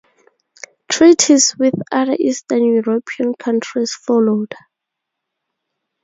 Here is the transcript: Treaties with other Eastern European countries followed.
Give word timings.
Treaties 0.91 1.55
with 1.59 1.75
other 1.91 2.15
Eastern 2.17 2.63
European 2.63 3.35
countries 3.35 3.93
followed. 3.93 4.51